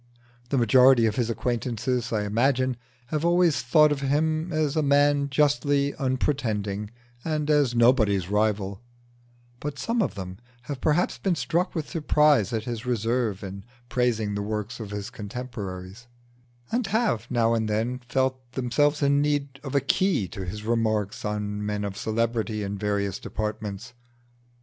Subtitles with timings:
[0.49, 2.75] The majority of his acquaintances, I imagine,
[3.09, 6.89] have always thought of him as a man justly unpretending
[7.23, 8.81] and as nobody's rival;
[9.59, 14.33] but some of them have perhaps been struck with surprise at his reserve in praising
[14.33, 16.07] the works of his contemporaries,
[16.71, 21.23] and have now and then felt themselves in need of a key to his remarks
[21.23, 23.93] on men of celebrity in various departments.